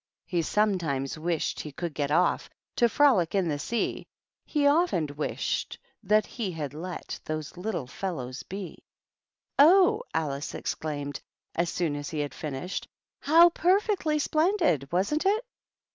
[0.25, 4.07] He sometimes wished /w could get off To frolie in the sea;
[4.47, 8.79] Sc often wished that he had hi Those Kttle fellows be."
[9.59, 11.21] "Oh," Alice exclaimed,
[11.53, 12.87] as soon as he had finished,"
[13.29, 15.45] how perfectly splendid, wasn't it